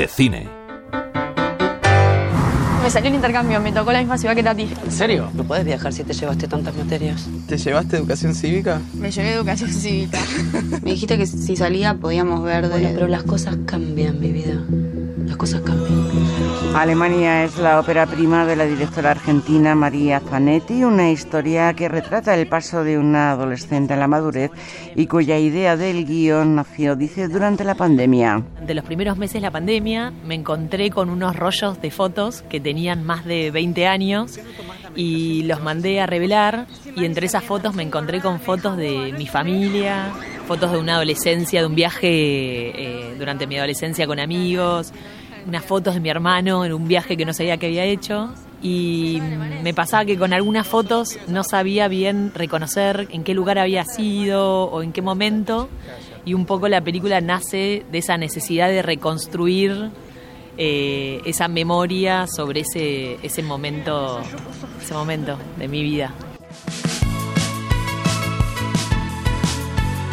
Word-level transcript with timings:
de 0.00 0.08
cine. 0.08 0.48
Me 2.82 2.90
salió 2.90 3.08
el 3.08 3.16
intercambio, 3.16 3.60
me 3.60 3.72
tocó 3.72 3.92
la 3.92 3.98
misma 3.98 4.18
ciudad 4.18 4.34
que 4.36 4.42
Tati. 4.42 4.68
¿En 4.84 4.92
serio? 4.92 5.30
No 5.34 5.42
puedes 5.42 5.64
viajar 5.64 5.92
si 5.92 6.04
te 6.04 6.12
llevaste 6.12 6.46
tantas 6.46 6.76
materias. 6.76 7.26
¿Te 7.48 7.56
llevaste 7.56 7.96
educación 7.96 8.34
cívica? 8.34 8.80
Me 8.94 9.10
llevé 9.10 9.32
educación 9.32 9.72
cívica. 9.72 10.20
me 10.82 10.90
dijiste 10.92 11.16
que 11.18 11.26
si 11.26 11.56
salía 11.56 11.94
podíamos 11.94 12.44
ver 12.44 12.68
de... 12.68 12.74
Bueno, 12.74 12.90
pero 12.94 13.08
las 13.08 13.24
cosas 13.24 13.56
cambian, 13.66 14.20
mi 14.20 14.30
vida. 14.30 14.62
Las 15.24 15.36
cosas 15.36 15.62
cambian. 15.62 15.95
Alemania 16.76 17.42
es 17.44 17.56
la 17.56 17.80
ópera 17.80 18.04
prima 18.04 18.44
de 18.44 18.54
la 18.54 18.66
directora 18.66 19.12
argentina 19.12 19.74
María 19.74 20.20
Zanetti, 20.20 20.84
una 20.84 21.10
historia 21.10 21.72
que 21.72 21.88
retrata 21.88 22.34
el 22.34 22.46
paso 22.48 22.84
de 22.84 22.98
una 22.98 23.30
adolescente 23.30 23.94
a 23.94 23.96
la 23.96 24.06
madurez 24.06 24.50
y 24.94 25.06
cuya 25.06 25.38
idea 25.38 25.78
del 25.78 26.04
guion 26.04 26.54
nació, 26.54 26.94
dice, 26.94 27.28
durante 27.28 27.64
la 27.64 27.76
pandemia. 27.76 28.42
De 28.66 28.74
los 28.74 28.84
primeros 28.84 29.16
meses 29.16 29.34
de 29.34 29.40
la 29.40 29.50
pandemia 29.50 30.12
me 30.26 30.34
encontré 30.34 30.90
con 30.90 31.08
unos 31.08 31.34
rollos 31.34 31.80
de 31.80 31.90
fotos 31.90 32.42
que 32.42 32.60
tenían 32.60 33.04
más 33.04 33.24
de 33.24 33.50
20 33.50 33.86
años 33.86 34.38
y 34.94 35.44
los 35.44 35.62
mandé 35.62 36.00
a 36.02 36.06
revelar 36.06 36.66
y 36.94 37.06
entre 37.06 37.24
esas 37.24 37.42
fotos 37.42 37.74
me 37.74 37.84
encontré 37.84 38.20
con 38.20 38.38
fotos 38.38 38.76
de 38.76 39.14
mi 39.16 39.26
familia, 39.26 40.12
fotos 40.46 40.72
de 40.72 40.78
una 40.78 40.96
adolescencia, 40.96 41.60
de 41.60 41.66
un 41.66 41.74
viaje 41.74 42.08
eh, 42.08 43.14
durante 43.18 43.46
mi 43.46 43.56
adolescencia 43.56 44.06
con 44.06 44.20
amigos, 44.20 44.92
unas 45.46 45.64
fotos 45.64 45.94
de 45.94 46.00
mi 46.00 46.08
hermano 46.08 46.64
en 46.64 46.72
un 46.72 46.88
viaje 46.88 47.16
que 47.16 47.24
no 47.24 47.32
sabía 47.32 47.56
que 47.56 47.66
había 47.66 47.84
hecho 47.84 48.32
y 48.62 49.20
me 49.62 49.74
pasaba 49.74 50.04
que 50.04 50.18
con 50.18 50.32
algunas 50.32 50.66
fotos 50.66 51.18
no 51.28 51.44
sabía 51.44 51.88
bien 51.88 52.32
reconocer 52.34 53.06
en 53.10 53.22
qué 53.22 53.34
lugar 53.34 53.58
había 53.58 53.84
sido 53.84 54.64
o 54.64 54.82
en 54.82 54.92
qué 54.92 55.02
momento 55.02 55.68
y 56.24 56.34
un 56.34 56.46
poco 56.46 56.68
la 56.68 56.80
película 56.80 57.20
nace 57.20 57.84
de 57.90 57.98
esa 57.98 58.16
necesidad 58.16 58.68
de 58.68 58.82
reconstruir 58.82 59.90
eh, 60.58 61.20
esa 61.26 61.48
memoria 61.48 62.26
sobre 62.26 62.60
ese, 62.60 63.18
ese 63.22 63.42
momento 63.42 64.20
ese 64.82 64.94
momento 64.94 65.36
de 65.58 65.68
mi 65.68 65.82
vida. 65.82 66.12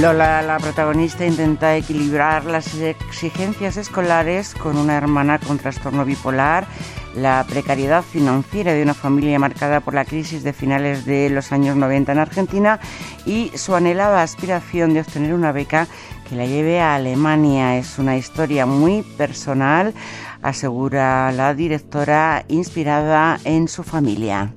Lola, 0.00 0.42
la 0.42 0.58
protagonista, 0.58 1.24
intenta 1.24 1.76
equilibrar 1.76 2.44
las 2.46 2.74
exigencias 2.74 3.76
escolares 3.76 4.54
con 4.54 4.76
una 4.76 4.96
hermana 4.96 5.38
con 5.38 5.58
trastorno 5.58 6.04
bipolar, 6.04 6.66
la 7.14 7.46
precariedad 7.48 8.02
financiera 8.02 8.72
de 8.72 8.82
una 8.82 8.94
familia 8.94 9.38
marcada 9.38 9.80
por 9.80 9.94
la 9.94 10.04
crisis 10.04 10.42
de 10.42 10.52
finales 10.52 11.06
de 11.06 11.30
los 11.30 11.52
años 11.52 11.76
90 11.76 12.12
en 12.12 12.18
Argentina 12.18 12.80
y 13.24 13.52
su 13.54 13.74
anhelada 13.74 14.22
aspiración 14.22 14.94
de 14.94 15.00
obtener 15.00 15.32
una 15.32 15.52
beca 15.52 15.86
que 16.28 16.34
la 16.34 16.46
lleve 16.46 16.80
a 16.80 16.96
Alemania. 16.96 17.76
Es 17.76 17.98
una 17.98 18.16
historia 18.16 18.66
muy 18.66 19.02
personal, 19.02 19.94
asegura 20.42 21.30
la 21.30 21.54
directora, 21.54 22.44
inspirada 22.48 23.38
en 23.44 23.68
su 23.68 23.84
familia. 23.84 24.52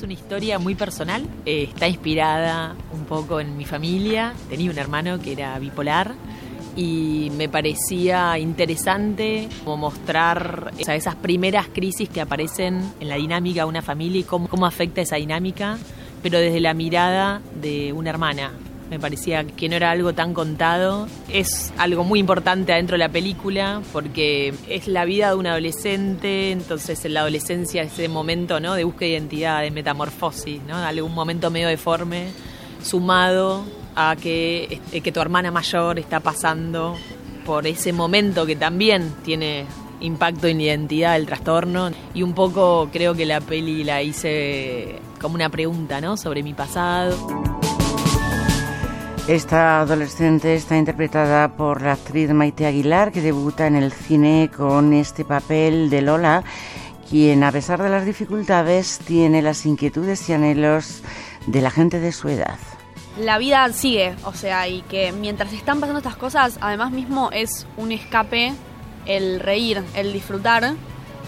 Es 0.00 0.04
una 0.04 0.14
historia 0.14 0.58
muy 0.58 0.74
personal, 0.74 1.28
eh, 1.44 1.64
está 1.64 1.86
inspirada 1.86 2.74
un 2.90 3.04
poco 3.04 3.38
en 3.38 3.58
mi 3.58 3.66
familia. 3.66 4.32
Tenía 4.48 4.70
un 4.70 4.78
hermano 4.78 5.20
que 5.20 5.32
era 5.32 5.58
bipolar 5.58 6.14
y 6.74 7.30
me 7.36 7.50
parecía 7.50 8.38
interesante 8.38 9.46
como 9.62 9.76
mostrar 9.76 10.72
esas 10.78 11.16
primeras 11.16 11.68
crisis 11.68 12.08
que 12.08 12.22
aparecen 12.22 12.94
en 12.98 13.08
la 13.10 13.16
dinámica 13.16 13.64
de 13.64 13.68
una 13.68 13.82
familia 13.82 14.20
y 14.20 14.24
cómo, 14.24 14.48
cómo 14.48 14.64
afecta 14.64 15.02
esa 15.02 15.16
dinámica, 15.16 15.76
pero 16.22 16.38
desde 16.38 16.60
la 16.60 16.72
mirada 16.72 17.42
de 17.60 17.92
una 17.92 18.08
hermana 18.08 18.52
me 18.90 18.98
parecía 18.98 19.44
que 19.44 19.68
no 19.68 19.76
era 19.76 19.92
algo 19.92 20.12
tan 20.12 20.34
contado. 20.34 21.06
Es 21.32 21.72
algo 21.78 22.02
muy 22.02 22.18
importante 22.18 22.72
adentro 22.72 22.94
de 22.94 22.98
la 22.98 23.08
película 23.08 23.80
porque 23.92 24.52
es 24.68 24.88
la 24.88 25.04
vida 25.04 25.30
de 25.30 25.36
un 25.36 25.46
adolescente, 25.46 26.50
entonces 26.50 27.04
en 27.04 27.14
la 27.14 27.20
adolescencia 27.20 27.82
ese 27.82 28.08
momento 28.08 28.58
¿no? 28.58 28.74
de 28.74 28.84
búsqueda 28.84 29.06
de 29.06 29.12
identidad, 29.12 29.62
de 29.62 29.70
metamorfosis, 29.70 30.60
¿no? 30.64 30.76
algún 30.76 31.14
momento 31.14 31.50
medio 31.50 31.68
deforme, 31.68 32.28
sumado 32.82 33.64
a 33.94 34.16
que, 34.20 34.80
eh, 34.92 35.00
que 35.00 35.12
tu 35.12 35.20
hermana 35.20 35.52
mayor 35.52 35.98
está 35.98 36.20
pasando 36.20 36.96
por 37.46 37.66
ese 37.66 37.92
momento 37.92 38.44
que 38.44 38.56
también 38.56 39.14
tiene 39.24 39.66
impacto 40.00 40.48
en 40.48 40.58
la 40.58 40.62
identidad 40.64 41.12
del 41.12 41.26
trastorno 41.26 41.90
y 42.14 42.22
un 42.22 42.32
poco 42.32 42.88
creo 42.92 43.14
que 43.14 43.26
la 43.26 43.40
peli 43.40 43.84
la 43.84 44.02
hice 44.02 44.96
como 45.20 45.34
una 45.34 45.48
pregunta 45.48 46.00
¿no? 46.00 46.16
sobre 46.16 46.42
mi 46.42 46.54
pasado. 46.54 47.59
Esta 49.30 49.78
adolescente 49.78 50.56
está 50.56 50.76
interpretada 50.76 51.56
por 51.56 51.82
la 51.82 51.92
actriz 51.92 52.30
Maite 52.30 52.66
Aguilar, 52.66 53.12
que 53.12 53.20
debuta 53.20 53.68
en 53.68 53.76
el 53.76 53.92
cine 53.92 54.50
con 54.54 54.92
este 54.92 55.24
papel 55.24 55.88
de 55.88 56.02
Lola, 56.02 56.42
quien 57.08 57.44
a 57.44 57.52
pesar 57.52 57.80
de 57.80 57.90
las 57.90 58.04
dificultades 58.04 58.98
tiene 58.98 59.40
las 59.40 59.66
inquietudes 59.66 60.28
y 60.28 60.32
anhelos 60.32 61.04
de 61.46 61.60
la 61.60 61.70
gente 61.70 62.00
de 62.00 62.10
su 62.10 62.28
edad. 62.28 62.58
La 63.20 63.38
vida 63.38 63.72
sigue, 63.72 64.16
o 64.24 64.32
sea, 64.32 64.66
y 64.66 64.82
que 64.82 65.12
mientras 65.12 65.52
están 65.52 65.78
pasando 65.78 65.98
estas 66.00 66.16
cosas, 66.16 66.58
además 66.60 66.90
mismo 66.90 67.30
es 67.30 67.68
un 67.76 67.92
escape 67.92 68.52
el 69.06 69.38
reír, 69.38 69.84
el 69.94 70.12
disfrutar, 70.12 70.74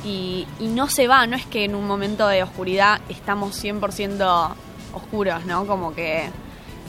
y, 0.05 0.49
y 0.59 0.67
no 0.67 0.89
se 0.89 1.07
va, 1.07 1.25
no 1.29 1.37
es 1.37 1.47
que 1.47 1.67
en 1.67 1.77
un 1.77 1.87
momento 1.87 2.27
de 2.27 2.43
oscuridad 2.43 3.01
estamos 3.09 3.63
100% 3.63 4.55
oscuros, 4.93 5.47
¿no? 5.47 5.69
Como 5.69 5.95
que 5.95 6.31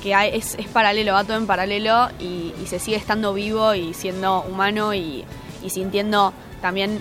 que 0.04 0.14
es, 0.34 0.58
paralelo, 0.74 1.14
va 1.14 1.24
todo 1.24 1.38
en 1.38 1.48
paralelo 1.48 2.10
y, 2.20 2.52
se 2.68 2.78
sigue 2.78 2.98
estando 2.98 3.34
vivo 3.34 3.74
y 3.74 3.94
siendo 3.94 4.42
humano 4.42 4.94
y, 4.94 5.24
sintiendo 5.68 6.34
también 6.62 7.00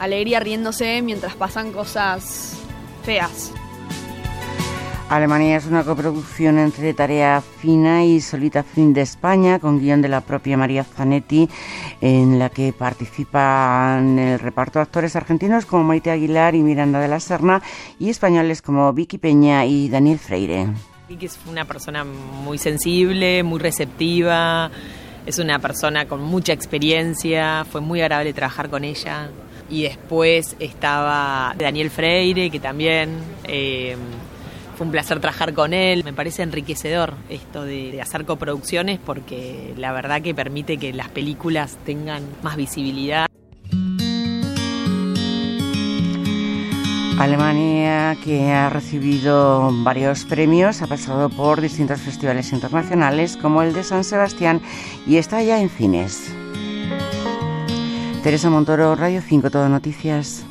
alegría 0.00 0.40
riéndose 0.40 1.02
mientras 1.02 1.34
pasan 1.34 1.70
cosas 1.70 2.56
feas. 3.04 3.52
Alemania 5.10 5.58
es 5.58 5.66
una 5.66 5.84
coproducción 5.84 6.58
entre 6.58 6.94
Tarea 6.94 7.42
Fina 7.42 8.04
y 8.04 8.22
Solita 8.22 8.62
Fin 8.62 8.94
de 8.94 9.02
España, 9.02 9.58
con 9.58 9.78
guion 9.78 10.00
de 10.00 10.08
la 10.08 10.22
propia 10.22 10.56
María 10.56 10.82
Zanetti, 10.82 11.50
en 12.00 12.38
la 12.38 12.48
que 12.48 12.72
participan 12.72 14.18
el 14.18 14.38
reparto 14.38 14.78
de 14.78 14.84
actores 14.84 15.14
argentinos 15.14 15.66
como 15.66 15.84
Maite 15.84 16.10
Aguilar 16.10 16.54
y 16.54 16.62
Miranda 16.62 17.00
de 17.00 17.08
la 17.08 17.20
Serna, 17.20 17.62
y 17.98 18.08
españoles 18.08 18.62
como 18.62 18.90
Vicky 18.94 19.18
Peña 19.18 19.66
y 19.66 19.90
Daniel 19.90 20.18
Freire. 20.18 20.68
Vicky 21.14 21.26
es 21.26 21.38
una 21.48 21.64
persona 21.64 22.02
muy 22.02 22.58
sensible, 22.58 23.44
muy 23.44 23.60
receptiva, 23.60 24.68
es 25.24 25.38
una 25.38 25.60
persona 25.60 26.06
con 26.06 26.20
mucha 26.20 26.52
experiencia, 26.52 27.64
fue 27.70 27.80
muy 27.80 28.00
agradable 28.00 28.32
trabajar 28.32 28.68
con 28.68 28.82
ella. 28.82 29.30
Y 29.70 29.84
después 29.84 30.56
estaba 30.58 31.54
Daniel 31.56 31.90
Freire, 31.90 32.50
que 32.50 32.58
también 32.58 33.20
eh, 33.44 33.96
fue 34.76 34.86
un 34.86 34.90
placer 34.90 35.20
trabajar 35.20 35.54
con 35.54 35.72
él. 35.72 36.02
Me 36.02 36.12
parece 36.12 36.42
enriquecedor 36.42 37.14
esto 37.28 37.62
de 37.62 38.02
hacer 38.02 38.24
coproducciones 38.24 38.98
porque 38.98 39.72
la 39.76 39.92
verdad 39.92 40.20
que 40.20 40.34
permite 40.34 40.78
que 40.78 40.92
las 40.92 41.10
películas 41.10 41.78
tengan 41.84 42.24
más 42.42 42.56
visibilidad. 42.56 43.28
Alemania, 47.18 48.16
que 48.24 48.50
ha 48.50 48.68
recibido 48.70 49.70
varios 49.84 50.24
premios, 50.24 50.82
ha 50.82 50.86
pasado 50.86 51.28
por 51.28 51.60
distintos 51.60 52.00
festivales 52.00 52.52
internacionales 52.52 53.36
como 53.36 53.62
el 53.62 53.72
de 53.72 53.84
San 53.84 54.02
Sebastián 54.02 54.60
y 55.06 55.16
está 55.16 55.42
ya 55.42 55.60
en 55.60 55.68
cines. 55.68 56.34
Teresa 58.22 58.50
Montoro, 58.50 58.96
Radio 58.96 59.22
5, 59.22 59.50
Todo 59.50 59.68
Noticias. 59.68 60.44